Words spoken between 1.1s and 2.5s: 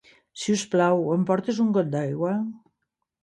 em portes un got d'aigua?